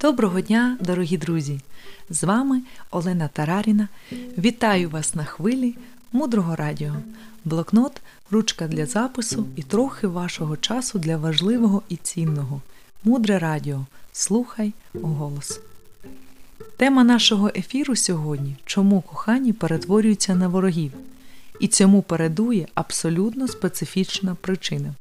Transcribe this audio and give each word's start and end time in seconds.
Доброго 0.00 0.40
дня, 0.40 0.76
дорогі 0.80 1.16
друзі! 1.16 1.60
З 2.10 2.24
вами 2.24 2.62
Олена 2.90 3.28
Тараріна. 3.28 3.88
Вітаю 4.38 4.90
вас 4.90 5.14
на 5.14 5.24
хвилі 5.24 5.74
мудрого 6.12 6.56
радіо, 6.56 6.92
блокнот, 7.44 8.00
ручка 8.30 8.68
для 8.68 8.86
запису 8.86 9.46
і 9.56 9.62
трохи 9.62 10.06
вашого 10.06 10.56
часу 10.56 10.98
для 10.98 11.16
важливого 11.16 11.82
і 11.88 11.96
цінного. 11.96 12.60
Мудре 13.04 13.38
радіо. 13.38 13.86
Слухай 14.12 14.72
голос. 14.94 15.60
Тема 16.76 17.04
нашого 17.04 17.50
ефіру 17.56 17.96
сьогодні 17.96 18.56
чому 18.64 19.00
кохані 19.00 19.52
перетворюються 19.52 20.34
на 20.34 20.48
ворогів. 20.48 20.92
І 21.60 21.68
цьому 21.68 22.02
передує 22.02 22.68
абсолютно 22.74 23.48
специфічна 23.48 24.36
причина. 24.40 24.94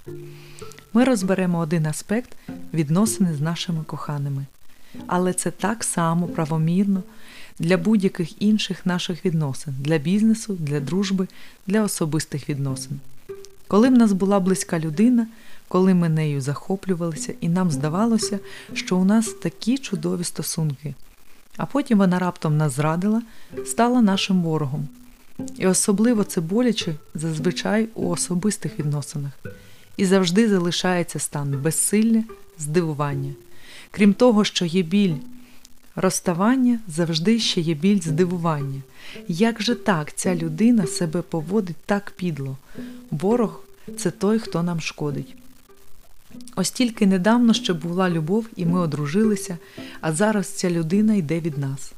Ми 0.94 1.04
розберемо 1.04 1.58
один 1.58 1.86
аспект 1.86 2.36
відносини 2.74 3.34
з 3.34 3.42
нашими 3.42 3.84
коханими. 3.84 4.46
Але 5.08 5.34
це 5.34 5.52
так 5.52 5.84
само 5.84 6.28
правомірно 6.28 7.04
для 7.60 7.78
будь-яких 7.78 8.42
інших 8.42 8.86
наших 8.86 9.26
відносин, 9.26 9.76
для 9.80 9.98
бізнесу, 9.98 10.58
для 10.60 10.80
дружби, 10.80 11.28
для 11.68 11.84
особистих 11.84 12.50
відносин. 12.50 13.00
Коли 13.68 13.90
в 13.90 13.92
нас 13.92 14.12
була 14.12 14.40
близька 14.40 14.80
людина, 14.80 15.28
коли 15.68 15.94
ми 15.94 16.10
нею 16.10 16.42
захоплювалися, 16.42 17.34
і 17.42 17.50
нам 17.50 17.72
здавалося, 17.72 18.40
що 18.74 18.98
у 18.98 19.06
нас 19.06 19.34
такі 19.34 19.78
чудові 19.78 20.24
стосунки, 20.24 20.94
а 21.58 21.66
потім 21.66 21.98
вона 21.98 22.20
раптом 22.20 22.58
нас 22.58 22.76
зрадила, 22.76 23.22
стала 23.66 24.02
нашим 24.02 24.42
ворогом. 24.42 24.88
І 25.58 25.68
особливо 25.68 26.24
це 26.24 26.42
боляче 26.42 26.96
зазвичай 27.16 27.90
у 27.94 28.10
особистих 28.10 28.80
відносинах. 28.80 29.32
І 29.98 30.06
завжди 30.06 30.50
залишається 30.50 31.20
стан 31.20 31.62
безсилля, 31.62 32.24
здивування. 32.60 33.34
Крім 33.92 34.14
того, 34.14 34.44
що 34.44 34.66
є 34.66 34.82
біль 34.82 35.16
розставання, 35.96 36.80
завжди 36.88 37.40
ще 37.40 37.62
є 37.62 37.74
біль 37.74 38.02
здивування. 38.02 38.82
Як 39.28 39.62
же 39.62 39.76
так 39.76 40.16
ця 40.16 40.36
людина 40.36 40.88
себе 40.88 41.22
поводить 41.22 41.78
так 41.86 42.14
підло? 42.16 42.58
Ворог 43.12 43.64
це 43.98 44.12
той, 44.12 44.40
хто 44.40 44.64
нам 44.64 44.82
шкодить. 44.82 45.36
Ось 46.56 46.72
тільки 46.72 47.08
недавно 47.08 47.54
ще 47.54 47.74
була 47.74 48.10
любов, 48.10 48.46
і 48.56 48.66
ми 48.66 48.80
одружилися, 48.80 49.58
а 50.02 50.14
зараз 50.14 50.48
ця 50.48 50.70
людина 50.70 51.16
йде 51.16 51.40
від 51.40 51.58
нас. 51.58 51.94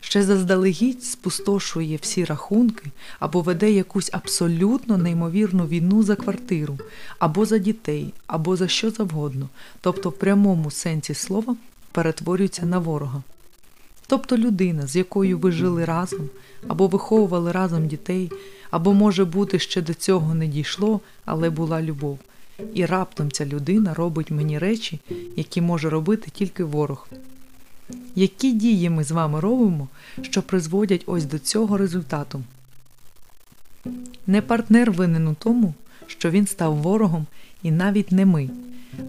Ще 0.00 0.22
заздалегідь 0.22 1.04
спустошує 1.04 1.96
всі 2.02 2.24
рахунки 2.24 2.90
або 3.18 3.40
веде 3.40 3.72
якусь 3.72 4.10
абсолютно 4.12 4.98
неймовірну 4.98 5.66
війну 5.66 6.02
за 6.02 6.16
квартиру, 6.16 6.78
або 7.18 7.46
за 7.46 7.58
дітей, 7.58 8.12
або 8.26 8.56
за 8.56 8.68
що 8.68 8.90
завгодно, 8.90 9.48
тобто 9.80 10.08
в 10.08 10.12
прямому 10.12 10.70
сенсі 10.70 11.14
слова 11.14 11.56
перетворюється 11.92 12.66
на 12.66 12.78
ворога. 12.78 13.22
Тобто 14.06 14.36
людина, 14.36 14.86
з 14.86 14.96
якою 14.96 15.38
ви 15.38 15.52
жили 15.52 15.84
разом, 15.84 16.28
або 16.68 16.86
виховували 16.86 17.52
разом 17.52 17.86
дітей, 17.86 18.32
або, 18.70 18.94
може 18.94 19.24
бути, 19.24 19.58
ще 19.58 19.82
до 19.82 19.94
цього 19.94 20.34
не 20.34 20.46
дійшло, 20.46 21.00
але 21.24 21.50
була 21.50 21.82
любов. 21.82 22.18
І 22.74 22.86
раптом 22.86 23.30
ця 23.30 23.46
людина 23.46 23.94
робить 23.94 24.30
мені 24.30 24.58
речі, 24.58 25.00
які 25.36 25.60
може 25.60 25.90
робити 25.90 26.30
тільки 26.32 26.64
ворог. 26.64 27.08
Які 28.14 28.52
дії 28.52 28.90
ми 28.90 29.04
з 29.04 29.10
вами 29.10 29.40
робимо, 29.40 29.88
що 30.22 30.42
призводять 30.42 31.02
ось 31.06 31.24
до 31.24 31.38
цього 31.38 31.76
результату? 31.76 32.42
Не 34.26 34.42
партнер 34.42 34.90
винен 34.90 35.28
у 35.28 35.34
тому, 35.34 35.74
що 36.06 36.30
він 36.30 36.46
став 36.46 36.76
ворогом, 36.76 37.26
і 37.62 37.70
навіть 37.70 38.12
не 38.12 38.26
ми, 38.26 38.50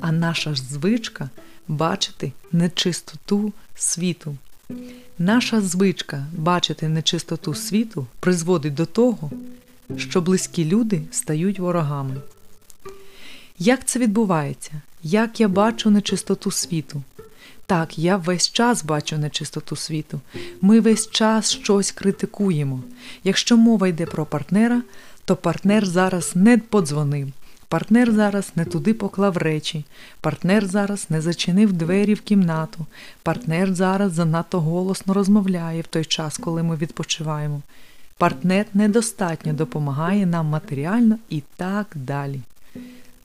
а 0.01 0.11
наша 0.11 0.53
ж 0.53 0.63
звичка 0.63 1.29
бачити 1.67 2.31
нечистоту 2.51 3.53
світу. 3.75 4.35
Наша 5.19 5.61
звичка 5.61 6.25
бачити 6.37 6.89
нечистоту 6.89 7.53
світу 7.53 8.07
призводить 8.19 8.73
до 8.73 8.85
того, 8.85 9.31
що 9.97 10.21
близькі 10.21 10.65
люди 10.65 11.01
стають 11.11 11.59
ворогами. 11.59 12.15
Як 13.63 13.85
це 13.85 13.99
відбувається? 13.99 14.71
Як 15.03 15.39
я 15.39 15.47
бачу 15.47 15.89
нечистоту 15.89 16.51
світу? 16.51 17.01
Так, 17.65 17.99
я 17.99 18.17
весь 18.17 18.51
час 18.51 18.83
бачу 18.83 19.17
нечистоту 19.17 19.75
світу. 19.75 20.19
Ми 20.61 20.79
весь 20.79 21.09
час 21.09 21.51
щось 21.51 21.91
критикуємо. 21.91 22.79
Якщо 23.23 23.57
мова 23.57 23.87
йде 23.87 24.05
про 24.05 24.25
партнера, 24.25 24.81
то 25.25 25.35
партнер 25.35 25.85
зараз 25.85 26.31
не 26.35 26.57
подзвонив, 26.57 27.27
партнер 27.67 28.11
зараз 28.11 28.51
не 28.55 28.65
туди 28.65 28.93
поклав 28.93 29.37
речі, 29.37 29.85
партнер 30.21 30.67
зараз 30.67 31.05
не 31.09 31.21
зачинив 31.21 31.73
двері 31.73 32.13
в 32.13 32.21
кімнату, 32.21 32.85
партнер 33.23 33.73
зараз 33.73 34.13
занадто 34.13 34.59
голосно 34.59 35.13
розмовляє 35.13 35.81
в 35.81 35.87
той 35.87 36.05
час, 36.05 36.37
коли 36.37 36.63
ми 36.63 36.75
відпочиваємо. 36.75 37.61
Партнер 38.17 38.65
недостатньо 38.73 39.53
допомагає 39.53 40.25
нам 40.25 40.45
матеріально 40.45 41.17
і 41.29 41.43
так 41.57 41.87
далі. 41.95 42.41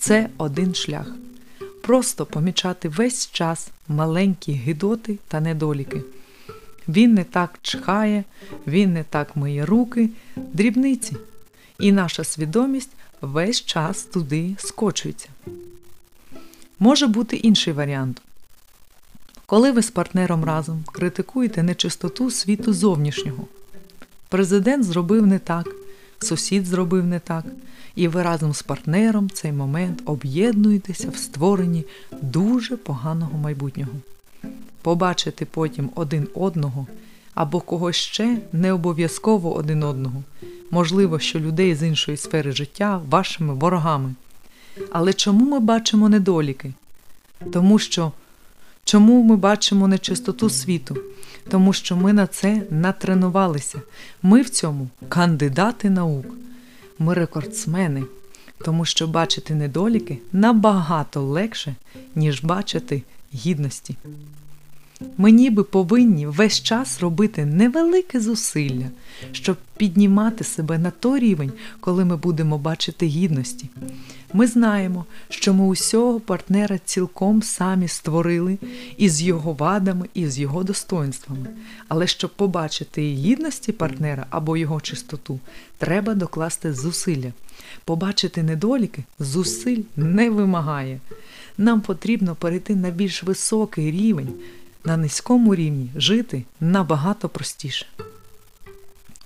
Це 0.06 0.28
один 0.38 0.74
шлях. 0.74 1.06
Просто 1.82 2.26
помічати 2.26 2.88
весь 2.88 3.30
час 3.30 3.68
маленькі 3.88 4.52
гидоти 4.52 5.18
та 5.28 5.40
недоліки. 5.40 6.02
Він 6.88 7.14
не 7.14 7.24
так 7.24 7.58
чхає, 7.62 8.24
він 8.66 8.92
не 8.92 9.04
так 9.04 9.36
миє 9.36 9.66
руки, 9.66 10.10
дрібниці. 10.36 11.16
І 11.78 11.92
наша 11.92 12.24
свідомість 12.24 12.90
весь 13.20 13.64
час 13.64 14.02
туди 14.02 14.56
скочується. 14.58 15.28
Може 16.78 17.06
бути 17.06 17.36
інший 17.36 17.72
варіант. 17.72 18.22
Коли 19.46 19.72
ви 19.72 19.82
з 19.82 19.90
партнером 19.90 20.44
разом 20.44 20.84
критикуєте 20.92 21.62
нечистоту 21.62 22.30
світу 22.30 22.72
зовнішнього. 22.72 23.46
Президент 24.28 24.84
зробив 24.84 25.26
не 25.26 25.38
так, 25.38 25.66
сусід 26.18 26.66
зробив 26.66 27.06
не 27.06 27.20
так, 27.20 27.44
і 27.96 28.08
ви 28.08 28.22
разом 28.22 28.54
з 28.54 28.62
партнером 28.62 29.30
цей 29.30 29.52
момент 29.52 30.02
об'єднуєтеся 30.04 31.10
в 31.10 31.16
створенні 31.16 31.84
дуже 32.22 32.76
поганого 32.76 33.38
майбутнього. 33.38 33.92
Побачити 34.82 35.44
потім 35.44 35.90
один 35.94 36.28
одного 36.34 36.86
або 37.34 37.60
когось 37.60 37.96
ще 37.96 38.38
не 38.52 38.72
обов'язково 38.72 39.54
один 39.54 39.82
одного. 39.82 40.22
Можливо, 40.70 41.18
що 41.18 41.40
людей 41.40 41.74
з 41.74 41.82
іншої 41.82 42.16
сфери 42.16 42.52
життя 42.52 43.00
вашими 43.08 43.54
ворогами. 43.54 44.14
Але 44.92 45.12
чому 45.12 45.50
ми 45.50 45.60
бачимо 45.60 46.08
недоліки? 46.08 46.72
Тому 47.52 47.78
що 47.78 48.12
чому 48.86 49.22
ми 49.22 49.36
бачимо 49.36 49.88
нечистоту 49.88 50.50
світу? 50.50 50.96
Тому 51.48 51.72
що 51.72 51.96
ми 51.96 52.12
на 52.12 52.26
це 52.26 52.62
натренувалися. 52.70 53.80
Ми 54.22 54.42
в 54.42 54.50
цьому 54.50 54.88
кандидати 55.08 55.90
наук. 55.90 56.26
Ми 56.98 57.14
рекордсмени, 57.14 58.04
тому 58.64 58.84
що 58.84 59.06
бачити 59.06 59.54
недоліки 59.54 60.18
набагато 60.32 61.22
легше, 61.22 61.74
ніж 62.14 62.44
бачити 62.44 63.02
гідності. 63.34 63.96
Ми 65.18 65.30
ніби 65.30 65.62
повинні 65.62 66.26
весь 66.26 66.62
час 66.62 67.00
робити 67.00 67.44
невелике 67.44 68.20
зусилля, 68.20 68.86
щоб 69.32 69.56
піднімати 69.76 70.44
себе 70.44 70.78
на 70.78 70.90
той 70.90 71.20
рівень, 71.20 71.52
коли 71.80 72.04
ми 72.04 72.16
будемо 72.16 72.58
бачити 72.58 73.06
гідності. 73.06 73.70
Ми 74.36 74.46
знаємо, 74.46 75.04
що 75.28 75.54
ми 75.54 75.64
усього 75.64 76.20
партнера 76.20 76.78
цілком 76.78 77.42
самі 77.42 77.88
створили 77.88 78.58
із 78.96 79.22
його 79.22 79.52
вадами 79.52 80.08
і 80.14 80.28
з 80.28 80.38
його 80.38 80.64
достоинствами. 80.64 81.46
Але 81.88 82.06
щоб 82.06 82.30
побачити 82.30 83.02
гідності 83.02 83.72
партнера 83.72 84.26
або 84.30 84.56
його 84.56 84.80
чистоту, 84.80 85.40
треба 85.78 86.14
докласти 86.14 86.72
зусилля. 86.72 87.32
Побачити 87.84 88.42
недоліки 88.42 89.04
зусиль 89.18 89.82
не 89.96 90.30
вимагає. 90.30 91.00
Нам 91.58 91.80
потрібно 91.80 92.34
перейти 92.34 92.76
на 92.76 92.90
більш 92.90 93.22
високий 93.22 93.90
рівень. 93.90 94.32
На 94.84 94.96
низькому 94.96 95.54
рівні 95.54 95.90
жити 95.96 96.44
набагато 96.60 97.28
простіше. 97.28 97.86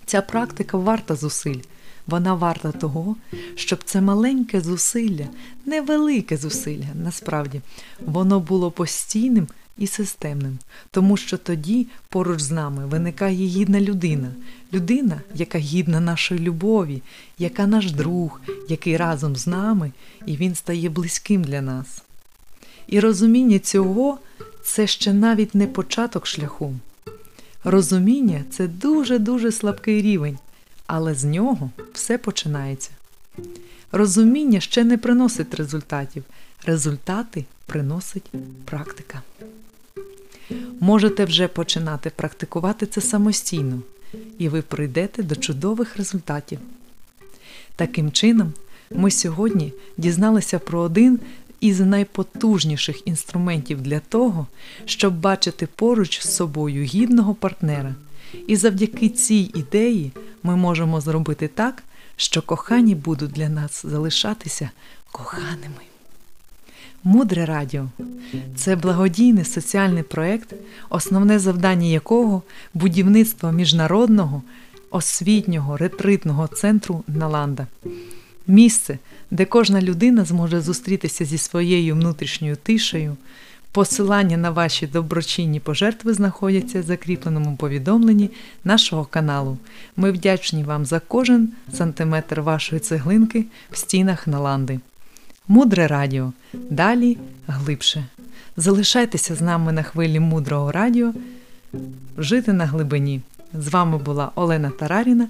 Ця 0.07 0.23
практика 0.23 0.79
варта 0.79 1.17
зусиль. 1.17 1.61
Вона 2.11 2.35
варта 2.35 2.73
того, 2.73 3.17
щоб 3.55 3.85
це 3.85 4.01
маленьке 4.01 4.61
зусилля, 4.61 5.27
невелике 5.67 6.37
зусилля, 6.37 6.89
насправді, 6.95 7.61
воно 8.07 8.41
було 8.41 8.71
постійним 8.71 9.49
і 9.79 9.87
системним, 9.87 10.59
тому 10.91 11.17
що 11.17 11.39
тоді 11.39 11.87
поруч 12.09 12.41
з 12.41 12.51
нами 12.51 12.87
виникає 12.87 13.47
гідна 13.47 13.81
людина, 13.81 14.29
людина, 14.73 15.21
яка 15.35 15.59
гідна 15.59 16.01
нашої 16.01 16.41
любові, 16.41 17.03
яка 17.39 17.67
наш 17.67 17.93
друг, 17.93 18.41
який 18.69 18.97
разом 18.97 19.37
з 19.37 19.47
нами, 19.47 19.93
і 20.27 20.37
він 20.37 20.55
стає 20.55 20.89
близьким 20.89 21.45
для 21.45 21.63
нас. 21.63 22.03
І 22.87 23.01
розуміння 23.01 23.59
цього 23.59 24.19
це 24.63 24.87
ще 24.87 25.13
навіть 25.13 25.55
не 25.55 25.67
початок 25.67 26.27
шляху. 26.27 26.75
Розуміння 27.65 28.45
це 28.51 28.69
дуже-дуже 28.69 29.53
слабкий 29.53 30.03
рівень, 30.03 30.39
але 30.93 31.15
з 31.15 31.25
нього 31.25 31.71
все 31.93 32.19
починається. 32.19 32.91
Розуміння 33.93 34.61
ще 34.61 34.85
не 34.85 34.99
приносить 34.99 35.55
результатів. 35.55 36.25
Результати 36.67 37.45
приносить 37.67 38.31
практика. 38.65 39.23
можете 40.81 41.25
вже 41.25 41.49
починати 41.49 42.11
практикувати 42.17 42.87
це 42.87 43.01
самостійно, 43.01 43.83
і 44.39 44.49
ви 44.49 44.63
прийдете 44.63 45.23
до 45.23 45.37
чудових 45.37 45.97
результатів. 45.97 46.59
Таким 47.77 48.13
чином, 48.13 48.53
ми 48.91 49.11
сьогодні 49.11 49.73
дізналися 49.97 50.59
про 50.59 50.81
один 50.81 51.21
із 51.61 51.81
найпотужніших 51.81 53.09
інструментів 53.09 53.81
для 53.81 54.01
того, 54.01 54.47
щоб 54.85 55.21
бачити 55.21 55.69
поруч 55.75 56.21
з 56.21 56.35
собою 56.35 56.85
гідного 56.85 57.35
партнера. 57.35 57.95
І 58.47 58.57
завдяки 58.57 59.09
цій 59.09 59.51
ідеї 59.55 60.13
ми 60.43 60.57
можемо 60.57 61.01
зробити 61.01 61.49
так, 61.49 61.83
що 62.17 62.43
кохані 62.43 62.95
будуть 62.95 63.31
для 63.31 63.49
нас 63.49 63.87
залишатися 63.87 64.71
коханими. 65.13 65.83
Мудре 67.05 67.47
радіо 67.47 67.89
це 68.57 68.77
благодійний 68.77 69.45
соціальний 69.45 70.03
проєкт, 70.03 70.55
основне 70.91 71.39
завдання 71.39 71.87
якого 71.87 72.43
будівництво 72.75 73.53
міжнародного 73.53 74.43
освітнього 74.91 75.77
ретритного 75.77 76.47
центру 76.47 77.05
Наланда. 77.09 77.67
Місце, 78.47 78.99
де 79.31 79.45
кожна 79.45 79.83
людина 79.83 80.25
зможе 80.25 80.61
зустрітися 80.61 81.25
зі 81.25 81.39
своєю 81.39 81.95
внутрішньою 81.95 82.57
тишею. 82.57 83.17
Посилання 83.73 84.37
на 84.37 84.51
ваші 84.51 84.87
доброчинні 84.87 85.61
пожертви 85.61 86.15
знаходяться 86.15 86.81
в 86.81 86.83
закріпленому 86.83 87.57
повідомленні 87.57 88.31
нашого 88.65 89.05
каналу. 89.05 89.59
Ми 89.97 90.11
вдячні 90.11 90.65
вам 90.65 90.87
за 90.87 91.01
кожен 91.01 91.49
сантиметр 91.73 92.41
вашої 92.41 92.81
цеглинки 92.81 93.45
в 93.71 93.77
стінах 93.77 94.27
Наланди. 94.27 94.81
Мудре 95.49 95.87
радіо. 95.87 96.33
Далі 96.53 97.19
глибше. 97.47 98.05
Залишайтеся 98.57 99.35
з 99.35 99.41
нами 99.41 99.73
на 99.73 99.83
хвилі 99.83 100.21
мудрого 100.21 100.73
радіо. 100.73 101.13
Жити 102.19 102.53
на 102.53 102.67
глибині. 102.67 103.21
З 103.55 103.69
вами 103.69 103.99
була 103.99 104.31
Олена 104.35 104.71
Тараріна, 104.71 105.29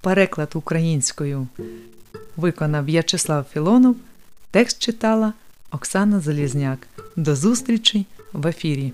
переклад 0.00 0.50
українською 0.54 1.48
виконав 2.36 2.84
В'ячеслав 2.84 3.46
Філонов, 3.52 3.96
текст 4.50 4.78
читала 4.78 5.32
Оксана 5.72 6.20
Залізняк. 6.20 6.78
До 7.16 7.36
зустрічі 7.36 8.06
в 8.32 8.46
ефірі! 8.46 8.92